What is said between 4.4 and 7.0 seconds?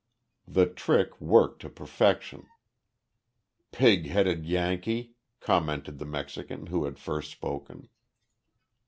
Yankee," commented the Mexican who had